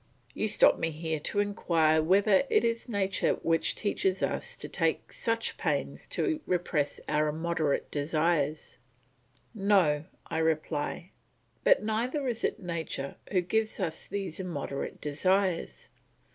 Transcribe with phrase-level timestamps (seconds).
[0.33, 5.13] You stop me here to inquire whether it is nature which teaches us to take
[5.13, 8.79] such pains to repress our immoderate desires.
[9.53, 11.11] No, I reply,
[11.63, 15.89] but neither is it nature who gives us these immoderate desires.